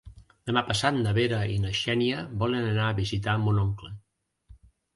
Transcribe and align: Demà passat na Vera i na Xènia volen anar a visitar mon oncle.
Demà 0.49 0.61
passat 0.69 0.97
na 1.01 1.13
Vera 1.17 1.41
i 1.57 1.59
na 1.67 1.75
Xènia 1.81 2.25
volen 2.45 2.67
anar 2.73 2.89
a 2.89 2.99
visitar 3.03 3.39
mon 3.47 3.63
oncle. 3.69 3.95